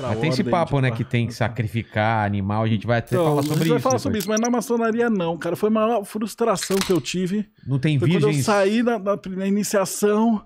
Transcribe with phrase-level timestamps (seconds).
[0.00, 2.62] Mas tem esse papo, tipo, né, que tem que sacrificar animal.
[2.62, 3.82] A gente vai até Então, falar a gente sobre vai isso.
[3.82, 4.02] falar depois.
[4.02, 5.56] sobre isso, mas na maçonaria não, cara.
[5.56, 7.46] Foi uma maior frustração que eu tive.
[7.66, 10.44] Não tem Foi quando eu saí na, na, na iniciação,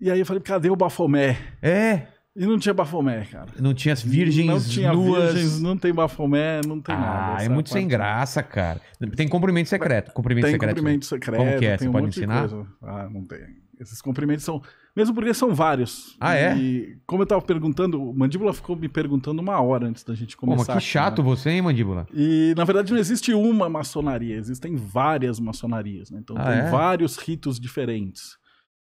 [0.00, 1.36] e aí eu falei, cadê o Bafomé?
[1.62, 2.06] É,
[2.36, 3.46] E não tinha Bafomé, cara.
[3.60, 5.32] não tinha as virgens não tinha nuas.
[5.34, 7.36] virgens, não tem Bafomé, não tem nada.
[7.38, 8.80] ah, é muito sem parte- graça, cara.
[9.16, 10.12] Tem cumprimento secreto.
[10.12, 10.74] Cumprimento Tem secreto.
[10.76, 11.38] cumprimento secreto.
[11.38, 11.76] Como que é?
[11.76, 12.48] tem Você um pode ensinar?
[12.82, 13.62] Ah, não tem.
[13.80, 14.62] Esses cumprimentos são.
[14.96, 16.16] Mesmo porque são vários.
[16.20, 16.56] Ah, é?
[16.56, 20.36] E como eu tava perguntando, o Mandíbula ficou me perguntando uma hora antes da gente
[20.36, 20.74] Pô, mas começar.
[20.74, 21.24] que chato né?
[21.24, 22.06] você, hein, mandíbula?
[22.14, 26.20] E, na verdade, não existe uma maçonaria, existem várias maçonarias, né?
[26.22, 26.70] Então, Ah, tem é?
[26.70, 28.36] vários ritos diferentes.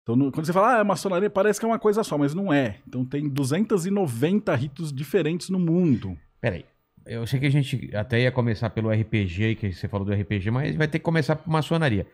[0.06, 2.36] Então, no- quando você fala, ah, é maçonaria, parece que é uma coisa só, mas
[2.36, 2.78] não é.
[2.88, 6.16] Então, tem 290 ritos diferentes no mundo.
[6.40, 6.64] Peraí.
[7.08, 10.52] Eu achei que a gente até ia começar pelo RPG, que você falou do RPG,
[10.52, 12.06] mas vai ter que começar por maçonaria.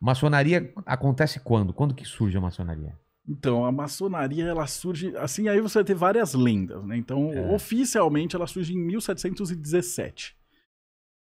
[0.00, 1.72] Maçonaria acontece quando?
[1.72, 2.92] Quando que surge a maçonaria?
[3.28, 5.16] Então, a maçonaria, ela surge...
[5.16, 6.96] Assim, aí você vai ter várias lendas, né?
[6.96, 7.52] Então, É.
[7.54, 10.36] oficialmente, ela surge em 1717.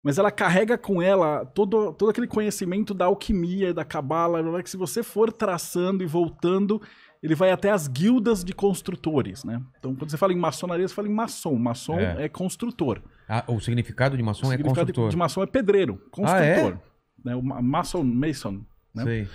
[0.03, 4.77] Mas ela carrega com ela todo, todo aquele conhecimento da alquimia, da cabala, que se
[4.77, 6.81] você for traçando e voltando,
[7.21, 9.61] ele vai até as guildas de construtores, né?
[9.77, 11.55] Então, quando você fala em maçonaria, você fala em maçom.
[11.55, 12.25] Maçom É.
[12.25, 12.99] é, construtor.
[13.29, 15.09] Ah, o significado de maçom o é significado construtor.
[15.11, 16.55] de maçom é pedreiro, Ah, é?
[16.55, 16.79] construtor.
[17.23, 17.35] Né?
[17.35, 18.61] O ma- maçon, mason,
[18.95, 19.03] né?
[19.03, 19.27] Sei.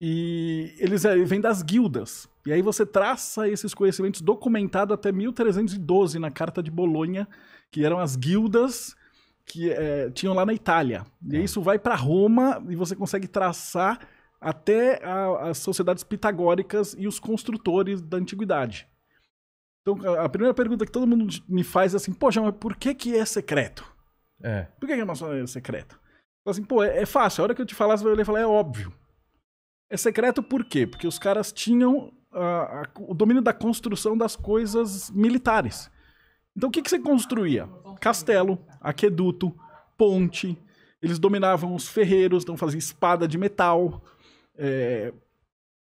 [0.00, 2.28] E eles eh, vêm das guildas.
[2.44, 7.26] E aí você traça esses conhecimentos documentados até 1312 na Carta de Bolonha,
[7.70, 8.94] que eram as guildas
[9.46, 11.04] que eh, tinham lá na Itália.
[11.28, 13.98] E aí isso vai para Roma e você consegue traçar
[14.40, 18.86] até a- as sociedades pitagóricas e os construtores da antiguidade.
[19.82, 22.76] Então, a a primeira pergunta que todo mundo me faz é assim: Poxa, mas por
[22.76, 23.84] que, que é secreto?
[24.42, 24.62] É.
[24.80, 25.98] Por que que a maçonaria é secreta?
[26.46, 27.42] Assim, pô, é, é fácil.
[27.42, 28.92] A hora que eu te falar, você vai falar, é óbvio.
[29.90, 30.86] É secreto por quê?
[30.86, 35.90] Porque os caras tinham ah, a- o domínio da construção das coisas militares.
[36.56, 37.68] Então o que, que você construía?
[38.00, 39.54] Castelo, aqueduto,
[39.96, 40.58] ponte.
[41.00, 44.02] Eles dominavam os ferreiros, então faziam espada de metal,
[44.56, 45.12] é,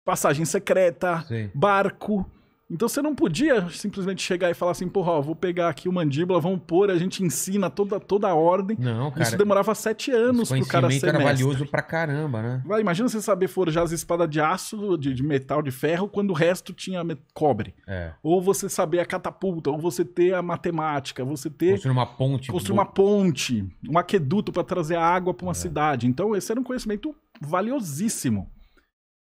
[0.06, 1.50] passagem secreta, Sei.
[1.54, 2.30] barco.
[2.72, 5.92] Então você não podia simplesmente chegar e falar assim, porra, ó, vou pegar aqui o
[5.94, 8.78] mandíbula, vamos pôr, a gente ensina toda, toda a ordem.
[8.80, 9.24] Não, cara.
[9.24, 11.44] Isso demorava sete anos pro cara ser era mestre.
[11.44, 12.62] valioso pra caramba, né?
[12.66, 16.30] Vai, imagina você saber forjar as espadas de aço, de, de metal, de ferro, quando
[16.30, 17.04] o resto tinha
[17.34, 17.74] cobre.
[17.88, 18.12] É.
[18.22, 22.52] Ou você saber a catapulta, ou você ter a matemática, você ter Construir uma ponte.
[22.52, 26.06] construir uma ponte, um aqueduto para trazer a água para uma cidade.
[26.06, 28.50] Então, esse era um conhecimento valiosíssimo.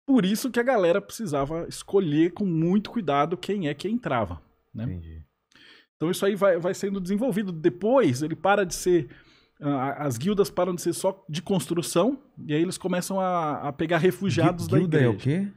[0.10, 4.42] Por isso que a galera precisava escolher com muito cuidado quem é que entrava.
[4.74, 4.86] Né?
[4.86, 5.22] Entendi.
[5.96, 7.52] Então isso aí vai, vai sendo desenvolvido.
[7.52, 9.08] Depois ele para de ser.
[9.62, 12.18] ah, as guildas param de ser só de construção,
[12.48, 15.14] e aí eles começam a, a pegar refugiados Gui- da Guilda igreja.
[15.14, 15.52] é o quê?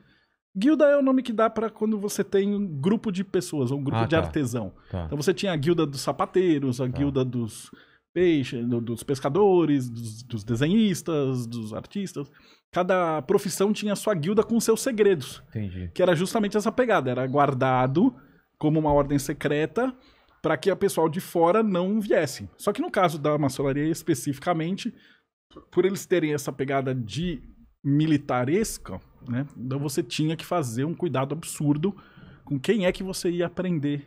[0.54, 3.78] Guilda é o nome que dá para quando você tem um grupo de pessoas, ou
[3.78, 4.18] um grupo Ah, de tá.
[4.18, 4.70] artesão.
[4.90, 5.04] Tá.
[5.06, 7.70] Então você tinha a guilda dos sapateiros, a guilda dos
[8.12, 12.30] peixes, do- dos pescadores, dos, dos desenhistas, dos artistas.
[12.72, 15.90] Cada profissão tinha sua guilda com seus segredos Entendi.
[15.94, 18.16] que era justamente essa pegada, era guardado
[18.58, 19.94] como uma ordem secreta
[20.40, 22.48] para que a pessoal de fora não viesse.
[22.56, 24.92] Só que no caso da maçonaria especificamente,
[25.70, 27.42] por eles terem essa pegada de
[27.84, 29.46] militaresca, né?
[29.56, 31.94] Então você tinha que fazer um cuidado absurdo
[32.44, 34.06] com quem é que você ia aprender,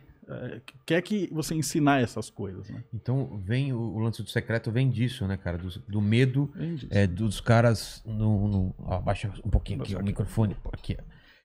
[0.84, 2.82] quer que você ensinar essas coisas, né?
[2.92, 5.58] Então vem o, o lance do secreto vem disso, né, cara?
[5.58, 6.52] Do, do medo
[6.90, 10.06] é, dos caras no, no abaixa um pouquinho aqui Abaixa o aqui.
[10.06, 10.96] microfone aqui.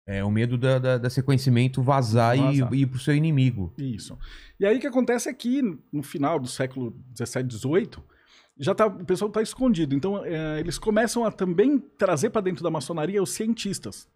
[0.05, 2.73] É o medo da, da, desse conhecimento vazar, Vazar.
[2.73, 3.73] E, e ir pro seu inimigo.
[3.77, 4.17] Isso.
[4.59, 5.61] E aí o que acontece é que
[5.91, 8.03] no final do século 17, 18,
[8.57, 9.93] já tá, o pessoal está escondido.
[9.95, 14.09] Então é, eles começam a também trazer para dentro da maçonaria os cientistas.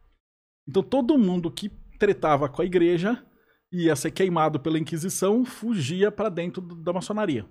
[0.68, 3.24] Então todo mundo que tretava com a igreja
[3.72, 7.46] ia ser queimado pela Inquisição, fugia para dentro da maçonaria.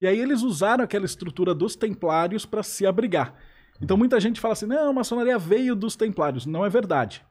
[0.00, 3.34] E aí eles usaram aquela estrutura dos templários para se abrigar.
[3.80, 6.46] Então muita gente fala assim: não, a maçonaria veio dos templários.
[6.46, 7.24] Não é verdade.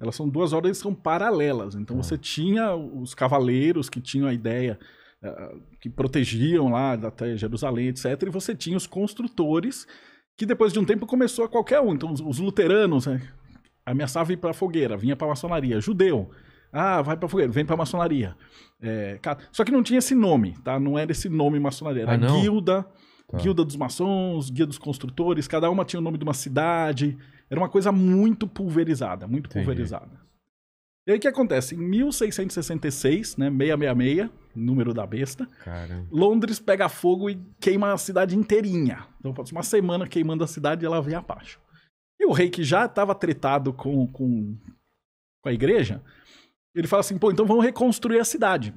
[0.00, 1.74] Elas são duas ordens que são paralelas.
[1.74, 4.78] Então você tinha os cavaleiros que tinham a ideia,
[5.22, 8.22] eh, que protegiam lá até Jerusalém, etc.
[8.22, 9.86] E você tinha os construtores,
[10.36, 11.92] que depois de um tempo começou a qualquer um.
[11.92, 13.20] Então os, os luteranos né,
[13.84, 15.80] ameaçavam ir para a fogueira, vinha para a maçonaria.
[15.80, 16.30] Judeu,
[16.72, 18.36] ah, vai para fogueira, vem para a maçonaria.
[19.22, 20.78] Ca- só que não tinha esse nome, tá?
[20.80, 22.40] Não era esse nome maçonaria, era Ah, não?
[22.40, 22.86] guilda.
[23.28, 23.38] Tá.
[23.38, 27.16] Guilda dos maçons, guia dos construtores, cada uma tinha o nome de uma cidade.
[27.48, 29.64] Era uma coisa muito pulverizada, muito Entendi.
[29.64, 30.20] pulverizada.
[31.06, 31.74] E aí o que acontece?
[31.76, 36.04] Em 1666, né, 666, número da besta, Cara.
[36.10, 39.06] Londres pega fogo e queima a cidade inteirinha.
[39.18, 41.60] Então passa uma semana queimando a cidade e ela vem abaixo.
[42.18, 44.56] E o rei que já estava tretado com, com,
[45.42, 46.02] com a igreja,
[46.74, 48.74] ele fala assim, pô, então vamos reconstruir a cidade.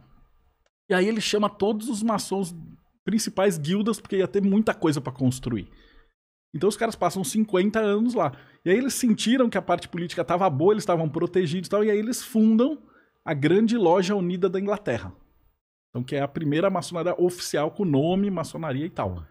[0.89, 2.55] E aí ele chama todos os maçons
[3.05, 5.69] principais guildas, porque ia ter muita coisa para construir.
[6.55, 8.31] Então os caras passam 50 anos lá.
[8.63, 11.83] E aí eles sentiram que a parte política estava boa, eles estavam protegidos e tal,
[11.83, 12.81] e aí eles fundam
[13.25, 15.13] a Grande Loja Unida da Inglaterra.
[15.89, 19.23] Então, que é a primeira maçonaria oficial com nome, maçonaria e tal.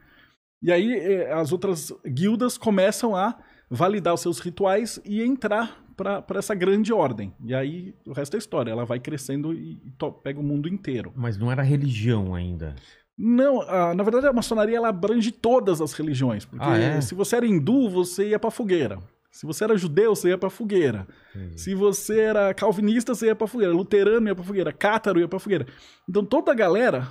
[0.62, 3.36] E aí eh, as outras guildas começam a
[3.68, 7.34] validar os seus rituais e entrar para essa grande ordem.
[7.44, 9.80] E aí o resto é história, ela vai crescendo e,
[10.22, 11.12] pega o mundo inteiro.
[11.14, 12.74] Mas não era religião ainda.
[13.16, 16.44] Não, uh, na verdade a maçonaria ela abrange todas as religiões.
[16.44, 17.00] Porque ah, é?
[17.00, 18.98] se você era hindu, você ia pra fogueira.
[19.30, 21.06] Se você era judeu, você ia pra fogueira.
[21.34, 21.60] Entendi.
[21.60, 23.72] Se você era calvinista, você ia pra fogueira.
[23.72, 24.72] Luterano ia pra fogueira.
[24.72, 25.66] Cátaro ia pra fogueira.
[26.08, 27.08] Então toda a galera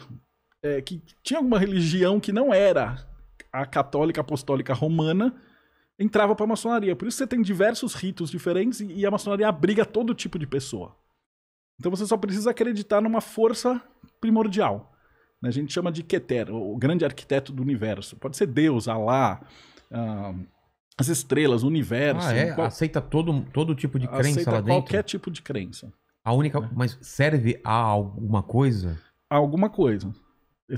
[0.64, 3.08] é, que tinha alguma religião que não era
[3.52, 5.36] a católica apostólica romana
[6.02, 6.96] entrava pra maçonaria.
[6.96, 10.96] Por isso você tem diversos ritos diferentes e a maçonaria abriga todo tipo de pessoa.
[11.80, 13.82] Então você só precisa acreditar numa força
[14.20, 14.92] primordial.
[15.42, 15.50] Né?
[15.50, 18.16] A gente chama de Keter, o grande arquiteto do universo.
[18.16, 19.42] Pode ser Deus, Alá,
[19.92, 20.46] uh,
[20.98, 22.28] as estrelas, o universo.
[22.28, 22.54] Ah, é?
[22.54, 22.68] Qual...
[22.68, 24.74] Aceita todo, todo tipo de crença Aceita lá dentro?
[24.74, 25.92] qualquer tipo de crença.
[26.24, 26.60] A única...
[26.60, 26.70] É.
[26.74, 29.00] Mas serve a alguma coisa?
[29.30, 30.14] A alguma coisa.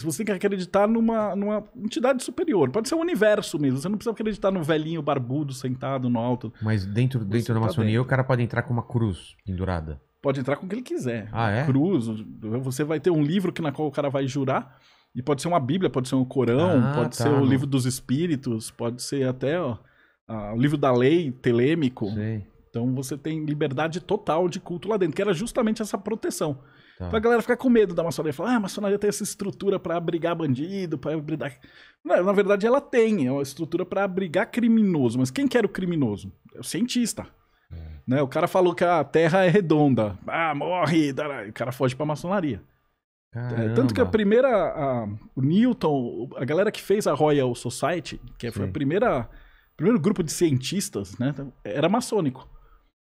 [0.01, 2.69] Você tem que acreditar numa, numa entidade superior.
[2.71, 3.77] Pode ser o um universo mesmo.
[3.77, 6.51] Você não precisa acreditar no velhinho barbudo sentado no alto.
[6.61, 8.05] Mas dentro, dentro da tá maçonaria dentro.
[8.05, 11.27] o cara pode entrar com uma cruz pendurada pode entrar com o que ele quiser.
[11.33, 11.65] Ah, é?
[11.65, 12.07] Cruz.
[12.61, 14.79] Você vai ter um livro que na qual o cara vai jurar.
[15.13, 17.67] E pode ser uma Bíblia, pode ser um Corão, ah, pode tá, ser o livro
[17.67, 19.77] dos Espíritos, pode ser até ó,
[20.55, 22.09] o livro da lei telêmico.
[22.09, 22.47] Sei.
[22.69, 26.57] Então você tem liberdade total de culto lá dentro, que era justamente essa proteção.
[26.97, 27.09] Tá.
[27.09, 28.33] Pra galera ficar com medo da maçonaria.
[28.33, 31.57] Falar, ah, a maçonaria tem essa estrutura para abrigar bandido, para abrigar.
[32.03, 33.27] Não, na verdade, ela tem.
[33.27, 35.17] É uma estrutura para abrigar criminoso.
[35.17, 36.31] Mas quem quer o criminoso?
[36.53, 37.27] É o cientista.
[38.05, 38.21] Né?
[38.21, 40.17] O cara falou que a Terra é redonda.
[40.27, 41.11] Ah, morre!
[41.49, 42.61] O cara foge pra maçonaria.
[43.35, 44.47] É, tanto que a primeira.
[44.47, 48.53] A, o Newton, a galera que fez a Royal Society, que Sim.
[48.53, 49.29] foi a primeira.
[49.73, 51.33] O primeiro grupo de cientistas, né?
[51.63, 52.47] Era maçônico.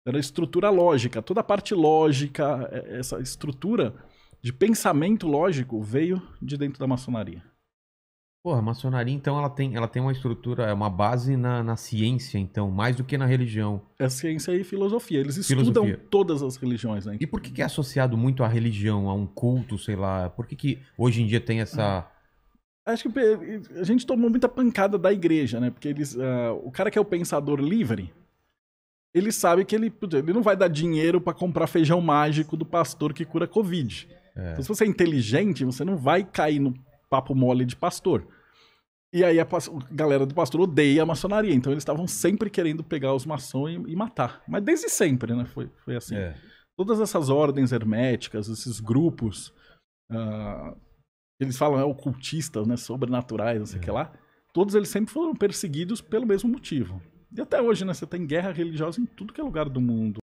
[0.06, 1.20] Era estrutura lógica.
[1.20, 3.94] Toda a parte lógica, é, essa estrutura
[4.40, 7.42] de pensamento lógico veio de dentro da maçonaria.
[8.42, 11.76] Porra, a maçonaria, então, ela tem, ela tem uma estrutura, é uma base na, na
[11.76, 13.82] ciência, então, mais do que na religião.
[13.98, 15.18] É ciência e filosofia.
[15.18, 15.92] Eles filosofia.
[15.92, 17.16] estudam todas as religiões, né?
[17.20, 20.30] E por que, que é associado muito à religião, a um culto, sei lá?
[20.30, 22.08] Por que, que hoje em dia tem essa.
[22.86, 23.18] Acho que
[23.76, 25.70] a gente tomou muita pancada da igreja, né?
[25.70, 26.14] Porque eles.
[26.14, 28.10] Uh, o cara que é o pensador livre,
[29.14, 33.12] ele sabe que ele, ele não vai dar dinheiro para comprar feijão mágico do pastor
[33.12, 34.08] que cura Covid.
[34.36, 34.52] É.
[34.52, 36.74] Então, se você é inteligente, você não vai cair no
[37.08, 38.26] papo mole de pastor.
[39.12, 39.46] E aí a,
[39.90, 43.92] galera do pastor odeia a maçonaria, então eles estavam sempre querendo pegar os maçons e,
[43.92, 44.42] e, matar.
[44.46, 45.46] Mas desde sempre, né?
[45.46, 46.14] Foi, foi assim.
[46.14, 46.34] É.
[46.76, 49.48] Todas essas ordens herméticas, esses grupos,
[50.12, 50.76] uh,
[51.40, 52.76] eles falam é, ocultistas, né?
[52.76, 53.84] Sobrenaturais, não sei o é.
[53.84, 54.12] que lá.
[54.52, 57.00] Todos eles sempre foram perseguidos pelo mesmo motivo.
[57.36, 57.92] E até hoje, né?
[57.92, 60.18] Você tem guerra religiosa em tudo que é lugar do mundo.